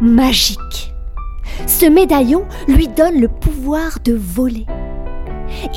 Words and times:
magique. 0.00 0.94
Ce 1.66 1.86
médaillon 1.86 2.46
lui 2.68 2.88
donne 2.88 3.20
le 3.20 3.28
pouvoir 3.28 3.98
de 4.04 4.14
voler. 4.14 4.66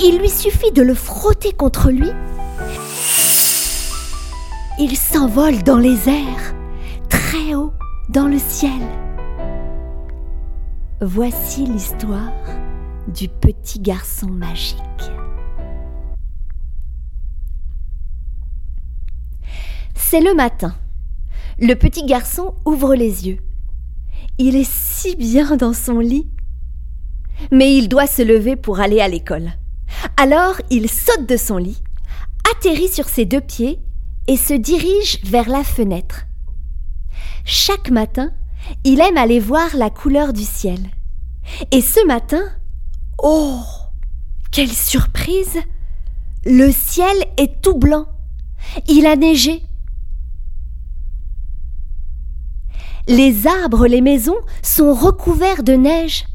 Il 0.02 0.20
lui 0.20 0.30
suffit 0.30 0.72
de 0.72 0.82
le 0.82 0.94
frotter 0.94 1.52
contre 1.52 1.90
lui. 1.90 2.10
Il 4.80 4.96
s'envole 4.98 5.62
dans 5.64 5.78
les 5.78 6.10
airs, 6.10 6.56
très 7.10 7.54
haut 7.56 7.74
dans 8.10 8.28
le 8.28 8.40
ciel. 8.40 8.72
Voici 11.02 11.66
l'histoire 11.66 12.32
du 13.08 13.28
petit 13.28 13.80
garçon 13.80 14.28
magique. 14.28 14.80
C'est 19.96 20.22
le 20.22 20.34
matin. 20.34 20.76
Le 21.60 21.74
petit 21.74 22.06
garçon 22.06 22.56
ouvre 22.66 22.96
les 22.96 23.28
yeux. 23.28 23.40
Il 24.40 24.56
est 24.56 24.70
si 24.70 25.16
bien 25.16 25.56
dans 25.58 25.74
son 25.74 26.00
lit. 26.00 26.28
Mais 27.52 27.76
il 27.78 27.88
doit 27.88 28.08
se 28.08 28.22
lever 28.22 28.56
pour 28.56 28.80
aller 28.80 29.00
à 29.00 29.08
l'école. 29.08 29.52
Alors 30.18 30.56
il 30.70 30.90
saute 30.90 31.28
de 31.28 31.38
son 31.38 31.58
lit, 31.58 31.82
atterrit 32.52 32.88
sur 32.88 33.08
ses 33.08 33.26
deux 33.26 33.42
pieds 33.42 33.80
et 34.28 34.38
se 34.38 34.54
dirige 34.54 35.20
vers 35.24 35.50
la 35.50 35.64
fenêtre. 35.64 36.26
Chaque 37.46 37.90
matin, 37.90 38.32
il 38.84 39.02
aime 39.02 39.18
aller 39.18 39.40
voir 39.40 39.76
la 39.76 39.90
couleur 39.90 40.34
du 40.34 40.44
ciel. 40.44 40.80
Et 41.72 41.82
ce 41.82 42.06
matin, 42.08 42.44
oh, 43.22 43.60
quelle 44.52 44.72
surprise 44.72 45.60
Le 46.46 46.72
ciel 46.72 47.16
est 47.38 47.62
tout 47.62 47.78
blanc. 47.78 48.08
Il 48.88 49.06
a 49.06 49.16
neigé. 49.16 49.64
Les 53.08 53.48
arbres, 53.48 53.86
les 53.86 54.00
maisons 54.00 54.40
sont 54.62 54.94
recouverts 54.94 55.64
de 55.64 55.74
neige, 55.74 56.26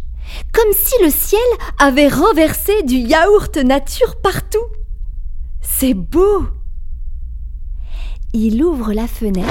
comme 0.53 0.73
si 0.75 1.03
le 1.03 1.11
ciel 1.11 1.41
avait 1.79 2.09
renversé 2.09 2.83
du 2.83 2.97
yaourt 2.97 3.57
nature 3.57 4.17
partout. 4.21 4.67
C'est 5.63 5.95
beau. 5.95 6.47
Il 8.35 8.63
ouvre 8.63 8.93
la 8.93 9.07
fenêtre 9.07 9.49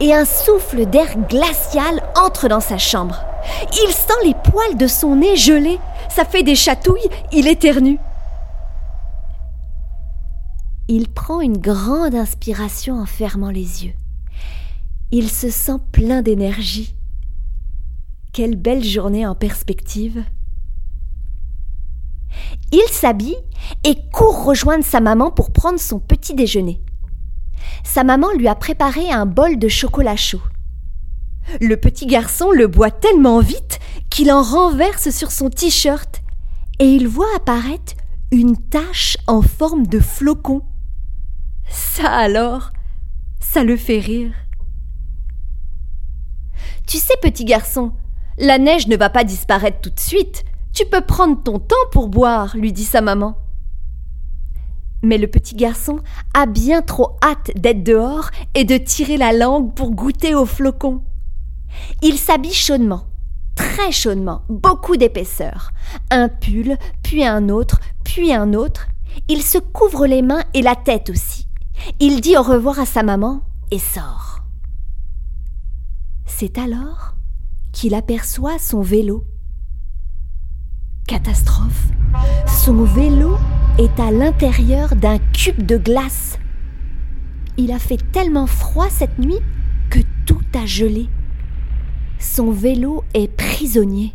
et 0.00 0.14
un 0.14 0.24
souffle 0.24 0.86
d'air 0.86 1.16
glacial 1.28 2.04
entre 2.16 2.46
dans 2.46 2.60
sa 2.60 2.78
chambre. 2.78 3.18
Il 3.72 3.92
sent 3.92 4.12
les 4.24 4.34
poils 4.34 4.76
de 4.76 4.86
son 4.86 5.16
nez 5.16 5.36
gelés. 5.36 5.80
Ça 6.08 6.24
fait 6.24 6.44
des 6.44 6.54
chatouilles, 6.54 7.10
il 7.32 7.48
éternue. 7.48 7.98
Il 10.86 11.08
prend 11.08 11.40
une 11.40 11.58
grande 11.58 12.14
inspiration 12.14 13.00
en 13.00 13.06
fermant 13.06 13.50
les 13.50 13.86
yeux. 13.86 13.94
Il 15.10 15.30
se 15.30 15.48
sent 15.48 15.78
plein 15.90 16.20
d'énergie. 16.20 16.94
Quelle 18.34 18.56
belle 18.56 18.84
journée 18.84 19.26
en 19.26 19.34
perspective. 19.34 20.22
Il 22.72 22.86
s'habille 22.90 23.38
et 23.84 23.96
court 24.12 24.44
rejoindre 24.44 24.84
sa 24.84 25.00
maman 25.00 25.30
pour 25.30 25.50
prendre 25.50 25.80
son 25.80 25.98
petit 25.98 26.34
déjeuner. 26.34 26.82
Sa 27.84 28.04
maman 28.04 28.32
lui 28.36 28.48
a 28.48 28.54
préparé 28.54 29.10
un 29.10 29.24
bol 29.24 29.58
de 29.58 29.68
chocolat 29.68 30.16
chaud. 30.16 30.42
Le 31.58 31.76
petit 31.78 32.04
garçon 32.04 32.50
le 32.50 32.66
boit 32.66 32.90
tellement 32.90 33.40
vite 33.40 33.80
qu'il 34.10 34.30
en 34.30 34.42
renverse 34.42 35.08
sur 35.08 35.30
son 35.30 35.48
t-shirt 35.48 36.20
et 36.80 36.84
il 36.84 37.08
voit 37.08 37.34
apparaître 37.34 37.94
une 38.30 38.58
tache 38.58 39.16
en 39.26 39.40
forme 39.40 39.86
de 39.86 40.00
flocon. 40.00 40.60
Ça 41.70 42.10
alors, 42.10 42.72
ça 43.40 43.64
le 43.64 43.78
fait 43.78 44.00
rire. 44.00 44.32
Tu 46.88 46.96
sais, 46.96 47.14
petit 47.20 47.44
garçon, 47.44 47.92
la 48.38 48.56
neige 48.56 48.88
ne 48.88 48.96
va 48.96 49.10
pas 49.10 49.22
disparaître 49.22 49.82
tout 49.82 49.90
de 49.90 50.00
suite. 50.00 50.42
Tu 50.72 50.86
peux 50.86 51.02
prendre 51.02 51.42
ton 51.42 51.58
temps 51.58 51.76
pour 51.92 52.08
boire, 52.08 52.56
lui 52.56 52.72
dit 52.72 52.86
sa 52.86 53.02
maman. 53.02 53.36
Mais 55.02 55.18
le 55.18 55.26
petit 55.26 55.54
garçon 55.54 56.00
a 56.32 56.46
bien 56.46 56.80
trop 56.80 57.18
hâte 57.22 57.50
d'être 57.56 57.84
dehors 57.84 58.30
et 58.54 58.64
de 58.64 58.78
tirer 58.78 59.18
la 59.18 59.34
langue 59.34 59.74
pour 59.74 59.90
goûter 59.90 60.34
au 60.34 60.46
flocon. 60.46 61.02
Il 62.00 62.16
s'habille 62.16 62.54
chaudement, 62.54 63.04
très 63.54 63.92
chaudement, 63.92 64.40
beaucoup 64.48 64.96
d'épaisseur. 64.96 65.72
Un 66.10 66.30
pull, 66.30 66.78
puis 67.02 67.22
un 67.26 67.50
autre, 67.50 67.80
puis 68.02 68.32
un 68.32 68.54
autre. 68.54 68.88
Il 69.28 69.42
se 69.42 69.58
couvre 69.58 70.06
les 70.06 70.22
mains 70.22 70.44
et 70.54 70.62
la 70.62 70.74
tête 70.74 71.10
aussi. 71.10 71.48
Il 72.00 72.22
dit 72.22 72.38
au 72.38 72.42
revoir 72.42 72.80
à 72.80 72.86
sa 72.86 73.02
maman 73.02 73.42
et 73.70 73.78
sort. 73.78 74.37
C'est 76.28 76.58
alors 76.58 77.14
qu'il 77.72 77.94
aperçoit 77.94 78.58
son 78.58 78.80
vélo. 78.80 79.24
Catastrophe. 81.08 81.88
Son 82.46 82.84
vélo 82.84 83.36
est 83.78 83.98
à 83.98 84.12
l'intérieur 84.12 84.94
d'un 84.94 85.18
cube 85.32 85.66
de 85.66 85.76
glace. 85.78 86.38
Il 87.56 87.72
a 87.72 87.80
fait 87.80 88.00
tellement 88.12 88.46
froid 88.46 88.88
cette 88.88 89.18
nuit 89.18 89.40
que 89.90 89.98
tout 90.26 90.44
a 90.54 90.64
gelé. 90.64 91.08
Son 92.20 92.52
vélo 92.52 93.02
est 93.14 93.28
prisonnier. 93.28 94.14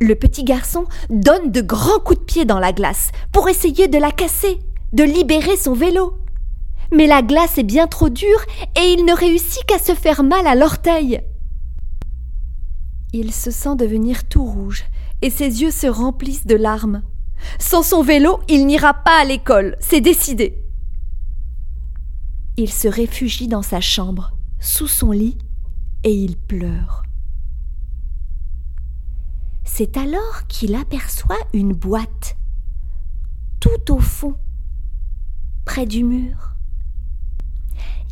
Le 0.00 0.14
petit 0.14 0.44
garçon 0.44 0.86
donne 1.08 1.52
de 1.52 1.60
grands 1.60 2.00
coups 2.00 2.18
de 2.18 2.24
pied 2.24 2.44
dans 2.44 2.58
la 2.58 2.72
glace 2.72 3.12
pour 3.32 3.48
essayer 3.48 3.86
de 3.86 3.98
la 3.98 4.10
casser, 4.10 4.58
de 4.92 5.04
libérer 5.04 5.56
son 5.56 5.74
vélo. 5.74 6.14
Mais 6.92 7.06
la 7.06 7.22
glace 7.22 7.58
est 7.58 7.64
bien 7.64 7.86
trop 7.86 8.08
dure 8.08 8.40
et 8.76 8.92
il 8.92 9.04
ne 9.04 9.16
réussit 9.16 9.64
qu'à 9.64 9.78
se 9.78 9.94
faire 9.94 10.22
mal 10.22 10.46
à 10.46 10.54
l'orteil. 10.54 11.20
Il 13.12 13.32
se 13.32 13.50
sent 13.50 13.76
devenir 13.76 14.28
tout 14.28 14.44
rouge 14.44 14.84
et 15.22 15.30
ses 15.30 15.62
yeux 15.62 15.70
se 15.70 15.86
remplissent 15.86 16.46
de 16.46 16.56
larmes. 16.56 17.02
Sans 17.58 17.82
son 17.82 18.02
vélo, 18.02 18.40
il 18.48 18.66
n'ira 18.66 18.94
pas 18.94 19.20
à 19.20 19.24
l'école, 19.24 19.76
c'est 19.80 20.00
décidé. 20.00 20.62
Il 22.56 22.72
se 22.72 22.88
réfugie 22.88 23.48
dans 23.48 23.62
sa 23.62 23.80
chambre, 23.80 24.32
sous 24.60 24.88
son 24.88 25.10
lit, 25.10 25.36
et 26.04 26.12
il 26.12 26.36
pleure. 26.36 27.02
C'est 29.64 29.96
alors 29.96 30.46
qu'il 30.48 30.74
aperçoit 30.74 31.36
une 31.52 31.74
boîte, 31.74 32.36
tout 33.60 33.92
au 33.92 33.98
fond, 33.98 34.36
près 35.64 35.86
du 35.86 36.02
mur. 36.04 36.55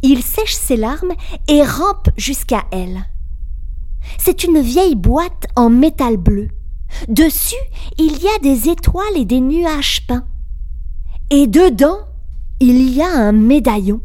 Il 0.07 0.23
sèche 0.23 0.55
ses 0.55 0.77
larmes 0.77 1.15
et 1.49 1.63
rampe 1.63 2.11
jusqu'à 2.19 2.65
elle. 2.71 3.07
C'est 4.19 4.45
une 4.45 4.61
vieille 4.61 4.97
boîte 4.97 5.47
en 5.57 5.71
métal 5.71 6.19
bleu. 6.19 6.49
Dessus, 7.09 7.55
il 7.97 8.23
y 8.23 8.29
a 8.29 8.39
des 8.43 8.69
étoiles 8.69 9.17
et 9.17 9.25
des 9.25 9.41
nuages 9.41 10.07
peints. 10.07 10.27
Et 11.31 11.47
dedans, 11.47 12.01
il 12.61 12.91
y 12.91 13.01
a 13.01 13.09
un 13.09 13.33
médaillon. 13.33 14.03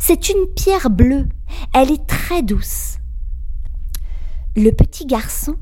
C'est 0.00 0.28
une 0.28 0.46
pierre 0.54 0.90
bleue. 0.90 1.30
Elle 1.72 1.90
est 1.90 2.06
très 2.06 2.42
douce. 2.42 2.98
Le 4.54 4.70
petit 4.72 5.06
garçon 5.06 5.56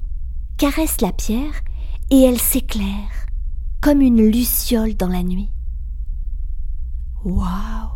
caresse 0.58 1.00
la 1.00 1.12
pierre 1.12 1.62
et 2.10 2.22
elle 2.22 2.40
s'éclaire 2.40 3.26
comme 3.80 4.00
une 4.00 4.28
luciole 4.28 4.96
dans 4.96 5.06
la 5.06 5.22
nuit. 5.22 5.52
Waouh 7.24 7.95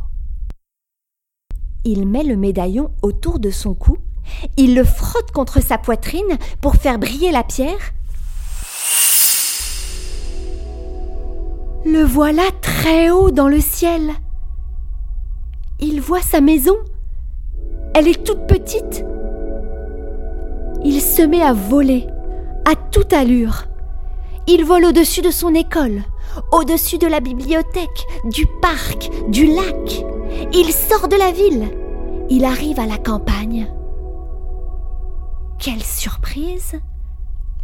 Il 1.85 2.07
met 2.07 2.25
le 2.25 2.37
médaillon 2.37 2.91
autour 3.03 3.39
de 3.39 3.51
son 3.51 3.75
cou 3.75 3.97
il 4.57 4.75
le 4.75 4.85
frotte 4.85 5.33
contre 5.33 5.63
sa 5.63 5.79
poitrine 5.79 6.39
pour 6.61 6.77
faire 6.77 6.99
briller 6.99 7.33
la 7.33 7.43
pierre. 7.43 7.93
Le 11.85 12.03
voilà 12.03 12.43
très 12.61 13.11
haut 13.11 13.31
dans 13.31 13.49
le 13.49 13.61
ciel. 13.61 14.13
Il 15.81 16.01
voit 16.01 16.21
sa 16.21 16.41
maison. 16.41 16.77
Elle 17.95 18.09
est 18.09 18.23
toute 18.23 18.47
petite. 18.47 19.05
Il 20.85 21.01
se 21.01 21.23
met 21.23 21.43
à 21.43 21.53
voler, 21.53 22.07
à 22.65 22.75
toute 22.75 23.13
allure. 23.13 23.65
Il 24.47 24.65
vole 24.65 24.87
au-dessus 24.87 25.23
de 25.23 25.31
son 25.31 25.55
école, 25.55 26.03
au-dessus 26.53 26.99
de 26.99 27.07
la 27.07 27.21
bibliothèque, 27.21 28.07
du 28.25 28.47
parc, 28.61 29.11
du 29.29 29.47
lac. 29.47 30.05
Il 30.53 30.73
sort 30.73 31.09
de 31.09 31.17
la 31.17 31.33
ville. 31.33 31.69
Il 32.29 32.45
arrive 32.45 32.79
à 32.79 32.87
la 32.87 32.99
campagne. 32.99 33.69
Quelle 35.59 35.83
surprise 35.83 36.81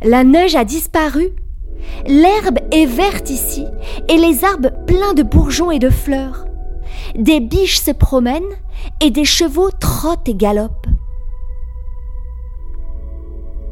La 0.03 0.25
neige 0.25 0.57
a 0.57 0.65
disparu. 0.65 1.31
L'herbe 2.07 2.59
est 2.73 2.87
verte 2.87 3.31
ici 3.31 3.67
et 4.09 4.17
les 4.17 4.45
arbres 4.45 4.73
pleins 4.87 5.15
de 5.15 5.23
bourgeons 5.23 5.71
et 5.71 5.79
de 5.79 5.91
fleurs. 5.91 6.47
Des 7.17 7.41
biches 7.41 7.81
se 7.81 7.91
promènent 7.91 8.43
et 9.01 9.11
des 9.11 9.25
chevaux 9.25 9.71
trottent 9.71 10.29
et 10.29 10.35
galopent. 10.35 10.87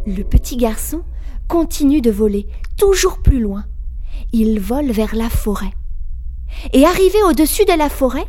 Le 0.07 0.23
petit 0.23 0.57
garçon 0.57 1.03
continue 1.49 2.01
de 2.01 2.11
voler 2.11 2.47
toujours 2.77 3.23
plus 3.23 3.41
loin. 3.41 3.65
Il 4.33 4.61
vole 4.61 4.91
vers 4.91 5.15
la 5.15 5.29
forêt. 5.29 5.73
Et 6.73 6.85
arrivé 6.85 7.23
au-dessus 7.29 7.65
de 7.65 7.77
la 7.77 7.89
forêt, 7.89 8.27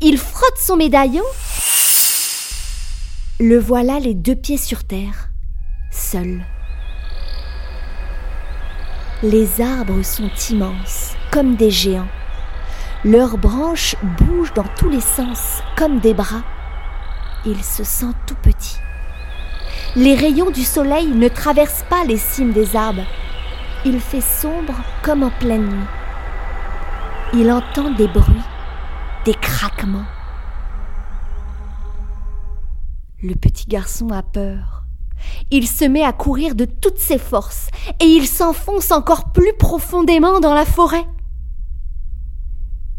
il 0.00 0.18
frotte 0.18 0.58
son 0.58 0.76
médaillon. 0.76 1.24
Le 3.40 3.58
voilà 3.58 3.98
les 3.98 4.14
deux 4.14 4.36
pieds 4.36 4.58
sur 4.58 4.84
terre 4.84 5.28
seul. 5.92 6.44
Les 9.22 9.60
arbres 9.60 10.02
sont 10.02 10.30
immenses, 10.50 11.14
comme 11.30 11.54
des 11.54 11.70
géants. 11.70 12.08
Leurs 13.04 13.38
branches 13.38 13.96
bougent 14.18 14.54
dans 14.54 14.66
tous 14.76 14.88
les 14.88 15.00
sens, 15.00 15.62
comme 15.76 16.00
des 16.00 16.14
bras. 16.14 16.42
Il 17.44 17.62
se 17.62 17.84
sent 17.84 18.12
tout 18.26 18.36
petit. 18.42 18.78
Les 19.96 20.14
rayons 20.14 20.50
du 20.50 20.64
soleil 20.64 21.08
ne 21.08 21.28
traversent 21.28 21.84
pas 21.88 22.04
les 22.04 22.18
cimes 22.18 22.52
des 22.52 22.76
arbres. 22.76 23.06
Il 23.84 24.00
fait 24.00 24.20
sombre 24.20 24.74
comme 25.02 25.22
en 25.22 25.30
pleine 25.30 25.66
nuit. 25.66 25.86
Il 27.34 27.50
entend 27.50 27.90
des 27.90 28.08
bruits, 28.08 28.48
des 29.24 29.34
craquements. 29.34 30.06
Le 33.22 33.34
petit 33.34 33.66
garçon 33.66 34.10
a 34.10 34.22
peur. 34.22 34.84
Il 35.52 35.68
se 35.68 35.84
met 35.84 36.02
à 36.02 36.12
courir 36.12 36.56
de 36.56 36.64
toutes 36.64 36.98
ses 36.98 37.18
forces 37.18 37.68
et 38.00 38.06
il 38.06 38.26
s'enfonce 38.26 38.90
encore 38.90 39.30
plus 39.32 39.52
profondément 39.56 40.40
dans 40.40 40.54
la 40.54 40.64
forêt. 40.64 41.04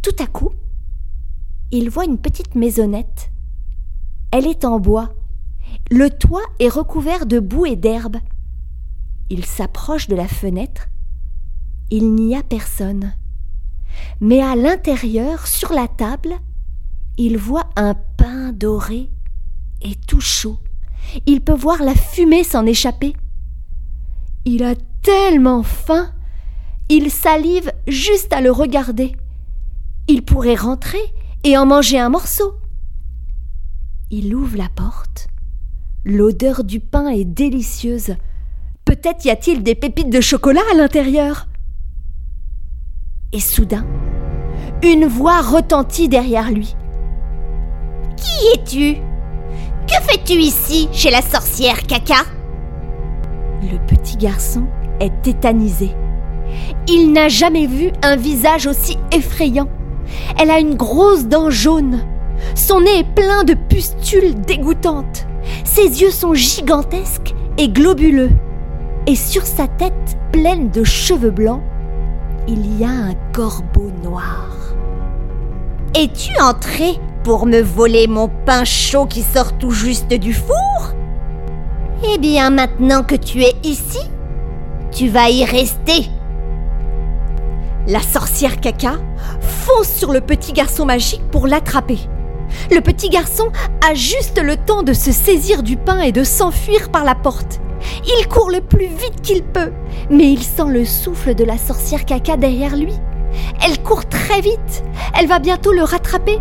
Tout 0.01 0.15
à 0.19 0.27
coup, 0.27 0.51
il 1.71 1.89
voit 1.89 2.05
une 2.05 2.19
petite 2.19 2.55
maisonnette. 2.55 3.31
Elle 4.31 4.47
est 4.47 4.63
en 4.63 4.79
bois. 4.79 5.09
Le 5.91 6.09
toit 6.09 6.45
est 6.59 6.69
recouvert 6.69 7.25
de 7.25 7.39
boue 7.39 7.65
et 7.65 7.75
d'herbe. 7.75 8.17
Il 9.29 9.45
s'approche 9.45 10.07
de 10.07 10.15
la 10.15 10.27
fenêtre. 10.27 10.87
Il 11.89 12.15
n'y 12.15 12.35
a 12.35 12.43
personne. 12.43 13.13
Mais 14.19 14.41
à 14.41 14.55
l'intérieur, 14.55 15.47
sur 15.47 15.73
la 15.73 15.87
table, 15.87 16.35
il 17.17 17.37
voit 17.37 17.69
un 17.75 17.95
pain 18.17 18.51
doré 18.53 19.09
et 19.81 19.95
tout 20.07 20.21
chaud 20.21 20.59
il 21.25 21.41
peut 21.41 21.53
voir 21.53 21.81
la 21.83 21.95
fumée 21.95 22.43
s'en 22.43 22.65
échapper. 22.65 23.13
Il 24.45 24.63
a 24.63 24.75
tellement 25.01 25.63
faim, 25.63 26.11
il 26.89 27.11
salive 27.11 27.71
juste 27.87 28.33
à 28.33 28.41
le 28.41 28.51
regarder. 28.51 29.13
Il 30.07 30.23
pourrait 30.23 30.55
rentrer 30.55 31.01
et 31.43 31.57
en 31.57 31.65
manger 31.65 31.99
un 31.99 32.09
morceau. 32.09 32.55
Il 34.11 34.35
ouvre 34.35 34.57
la 34.57 34.69
porte. 34.69 35.27
L'odeur 36.03 36.63
du 36.63 36.79
pain 36.79 37.07
est 37.07 37.25
délicieuse. 37.25 38.15
Peut-être 38.85 39.25
y 39.25 39.29
a-t-il 39.29 39.63
des 39.63 39.75
pépites 39.75 40.09
de 40.09 40.19
chocolat 40.19 40.61
à 40.71 40.75
l'intérieur. 40.75 41.47
Et 43.35 43.39
soudain, 43.39 43.83
une 44.83 45.07
voix 45.07 45.41
retentit 45.41 46.07
derrière 46.07 46.51
lui. 46.51 46.75
Qui 48.15 48.47
es-tu? 48.53 49.01
Que 49.87 50.03
fais-tu 50.03 50.33
ici, 50.33 50.87
chez 50.91 51.09
la 51.09 51.23
sorcière 51.23 51.81
Caca? 51.81 52.25
Le 53.63 53.79
petit 53.87 54.17
garçon 54.17 54.65
est 54.99 55.19
tétanisé. 55.23 55.89
Il 56.87 57.11
n'a 57.11 57.27
jamais 57.27 57.65
vu 57.65 57.91
un 58.03 58.15
visage 58.17 58.67
aussi 58.67 58.99
effrayant. 59.11 59.67
Elle 60.39 60.51
a 60.51 60.59
une 60.59 60.75
grosse 60.75 61.25
dent 61.25 61.49
jaune. 61.49 62.05
Son 62.53 62.81
nez 62.81 62.99
est 62.99 63.15
plein 63.15 63.43
de 63.43 63.55
pustules 63.55 64.39
dégoûtantes. 64.41 65.25
Ses 65.63 66.03
yeux 66.03 66.11
sont 66.11 66.35
gigantesques 66.35 67.33
et 67.57 67.67
globuleux. 67.67 68.29
Et 69.07 69.15
sur 69.15 69.47
sa 69.47 69.67
tête 69.67 70.19
pleine 70.31 70.69
de 70.69 70.83
cheveux 70.83 71.31
blancs, 71.31 71.63
il 72.47 72.79
y 72.79 72.83
a 72.83 72.89
un 72.89 73.13
corbeau 73.33 73.91
noir. 74.03 74.49
Es-tu 75.95 76.31
entré 76.41 76.99
pour 77.23 77.45
me 77.45 77.61
voler 77.61 78.07
mon 78.07 78.29
pain 78.45 78.65
chaud 78.65 79.05
qui 79.05 79.21
sort 79.21 79.57
tout 79.57 79.71
juste 79.71 80.13
du 80.13 80.33
four? 80.33 80.93
Eh 82.13 82.17
bien, 82.17 82.49
maintenant 82.49 83.03
que 83.03 83.15
tu 83.15 83.41
es 83.43 83.53
ici, 83.63 83.99
tu 84.91 85.07
vas 85.07 85.29
y 85.29 85.45
rester. 85.45 86.09
La 87.87 88.01
sorcière 88.01 88.59
caca 88.59 88.95
fonce 89.39 89.89
sur 89.89 90.11
le 90.11 90.21
petit 90.21 90.51
garçon 90.51 90.85
magique 90.85 91.23
pour 91.31 91.47
l'attraper. 91.47 91.99
Le 92.71 92.81
petit 92.81 93.09
garçon 93.09 93.51
a 93.89 93.93
juste 93.93 94.41
le 94.41 94.57
temps 94.57 94.83
de 94.83 94.93
se 94.93 95.11
saisir 95.11 95.63
du 95.63 95.77
pain 95.77 96.01
et 96.01 96.11
de 96.11 96.23
s'enfuir 96.23 96.89
par 96.89 97.03
la 97.05 97.15
porte. 97.15 97.61
Il 98.05 98.27
court 98.27 98.49
le 98.49 98.61
plus 98.61 98.87
vite 98.87 99.21
qu'il 99.21 99.43
peut, 99.43 99.71
mais 100.09 100.31
il 100.31 100.43
sent 100.43 100.67
le 100.69 100.85
souffle 100.85 101.35
de 101.35 101.43
la 101.43 101.57
sorcière 101.57 102.05
caca 102.05 102.37
derrière 102.37 102.75
lui. 102.75 102.93
Elle 103.65 103.81
court 103.81 104.05
très 104.05 104.41
vite. 104.41 104.83
Elle 105.17 105.27
va 105.27 105.39
bientôt 105.39 105.71
le 105.71 105.83
rattraper. 105.83 106.39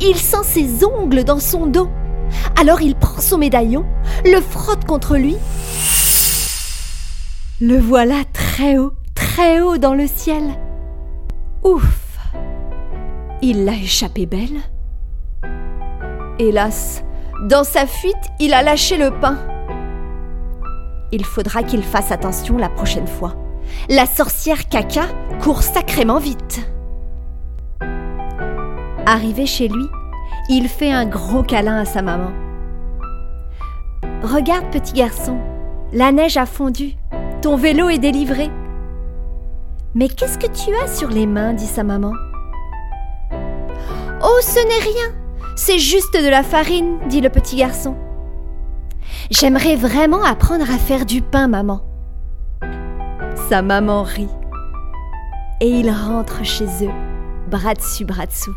Il 0.00 0.16
sent 0.16 0.44
ses 0.44 0.84
ongles 0.84 1.24
dans 1.24 1.40
son 1.40 1.66
dos. 1.66 1.88
Alors 2.58 2.80
il 2.80 2.94
prend 2.94 3.20
son 3.20 3.38
médaillon, 3.38 3.84
le 4.24 4.40
frotte 4.40 4.84
contre 4.84 5.16
lui. 5.16 5.36
Le 7.60 7.78
voilà 7.78 8.22
très 8.32 8.78
haut, 8.78 8.92
très 9.14 9.60
haut 9.60 9.78
dans 9.78 9.94
le 9.94 10.06
ciel. 10.06 10.42
Ouf 11.62 12.18
Il 13.40 13.64
l'a 13.64 13.74
échappé 13.74 14.26
belle. 14.26 14.60
Hélas, 16.38 17.04
dans 17.48 17.64
sa 17.64 17.86
fuite, 17.86 18.16
il 18.40 18.54
a 18.54 18.62
lâché 18.62 18.96
le 18.96 19.10
pain. 19.10 19.38
Il 21.12 21.26
faudra 21.26 21.62
qu'il 21.62 21.82
fasse 21.82 22.10
attention 22.10 22.56
la 22.56 22.70
prochaine 22.70 23.06
fois. 23.06 23.36
La 23.90 24.06
sorcière 24.06 24.66
caca 24.68 25.06
court 25.42 25.62
sacrément 25.62 26.18
vite. 26.18 26.60
Arrivé 29.04 29.44
chez 29.44 29.68
lui, 29.68 29.84
il 30.48 30.68
fait 30.68 30.90
un 30.90 31.04
gros 31.04 31.42
câlin 31.42 31.76
à 31.76 31.84
sa 31.84 32.00
maman. 32.00 32.32
Regarde, 34.22 34.70
petit 34.70 34.94
garçon, 34.94 35.38
la 35.92 36.12
neige 36.12 36.38
a 36.38 36.46
fondu, 36.46 36.96
ton 37.42 37.56
vélo 37.56 37.90
est 37.90 37.98
délivré. 37.98 38.50
Mais 39.94 40.08
qu'est-ce 40.08 40.38
que 40.38 40.46
tu 40.46 40.74
as 40.76 40.88
sur 40.96 41.08
les 41.08 41.26
mains 41.26 41.52
dit 41.52 41.66
sa 41.66 41.82
maman. 41.82 42.12
Oh, 44.24 44.38
ce 44.40 44.60
n'est 44.66 44.82
rien, 44.82 45.14
c'est 45.56 45.78
juste 45.78 46.14
de 46.14 46.28
la 46.28 46.42
farine, 46.42 46.98
dit 47.08 47.20
le 47.20 47.28
petit 47.28 47.56
garçon. 47.56 47.96
J'aimerais 49.30 49.76
vraiment 49.76 50.22
apprendre 50.22 50.70
à 50.70 50.78
faire 50.78 51.06
du 51.06 51.22
pain, 51.22 51.48
maman. 51.48 51.82
Sa 53.48 53.62
maman 53.62 54.02
rit. 54.02 54.28
Et 55.60 55.68
ils 55.68 55.90
rentrent 55.90 56.44
chez 56.44 56.66
eux, 56.84 56.92
bras 57.50 57.74
dessus, 57.74 58.04
bras 58.04 58.26
dessous 58.26 58.54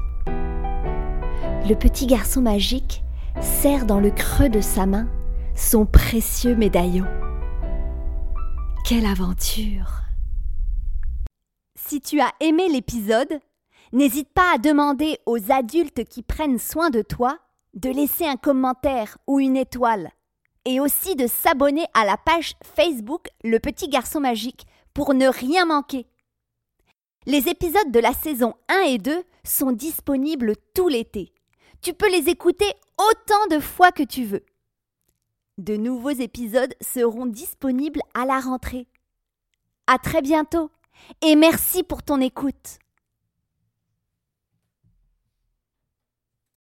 le 1.68 1.74
petit 1.74 2.06
garçon 2.06 2.42
magique 2.42 3.04
serre 3.42 3.86
dans 3.86 4.00
le 4.00 4.12
creux 4.12 4.50
de 4.50 4.62
sa 4.62 4.86
main 4.86 5.08
son 5.56 5.86
précieux 5.86 6.56
médaillon. 6.56 7.06
Quelle 8.88 9.06
aventure 9.06 10.04
Si 11.76 12.02
tu 12.02 12.20
as 12.20 12.32
aimé 12.40 12.68
l'épisode, 12.70 13.40
n'hésite 13.94 14.30
pas 14.34 14.54
à 14.54 14.58
demander 14.58 15.18
aux 15.26 15.52
adultes 15.52 16.04
qui 16.04 16.22
prennent 16.22 16.60
soin 16.60 16.90
de 16.90 17.02
toi 17.02 17.40
de 17.74 17.90
laisser 17.90 18.26
un 18.26 18.36
commentaire 18.36 19.18
ou 19.26 19.40
une 19.40 19.58
étoile 19.58 20.12
et 20.66 20.80
aussi 20.80 21.16
de 21.16 21.28
s'abonner 21.28 21.86
à 21.94 22.06
la 22.06 22.18
page 22.18 22.56
Facebook 22.76 23.28
Le 23.44 23.60
Petit 23.60 23.88
Garçon 23.88 24.20
Magique 24.20 24.66
pour 24.94 25.14
ne 25.14 25.28
rien 25.28 25.66
manquer. 25.66 26.08
Les 27.26 27.48
épisodes 27.48 27.92
de 27.92 28.00
la 28.00 28.14
saison 28.14 28.54
1 28.70 28.82
et 28.88 28.98
2 28.98 29.24
sont 29.44 29.72
disponibles 29.72 30.54
tout 30.74 30.88
l'été. 30.88 31.34
Tu 31.82 31.94
peux 31.94 32.10
les 32.10 32.30
écouter 32.30 32.72
autant 32.98 33.48
de 33.50 33.60
fois 33.60 33.92
que 33.92 34.04
tu 34.04 34.26
veux. 34.26 34.46
De 35.58 35.78
nouveaux 35.78 36.10
épisodes 36.10 36.74
seront 36.82 37.26
disponibles 37.26 38.02
à 38.14 38.26
la 38.26 38.40
rentrée. 38.40 38.88
À 39.88 39.98
très 39.98 40.22
bientôt 40.22 40.72
et 41.22 41.36
merci 41.36 41.84
pour 41.84 42.04
ton 42.04 42.22
écoute. 42.22 42.80